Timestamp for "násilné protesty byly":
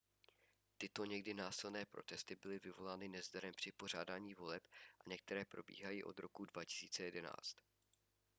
1.33-2.59